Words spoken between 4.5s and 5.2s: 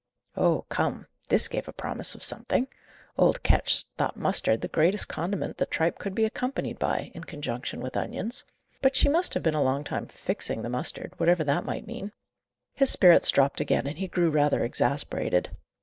the greatest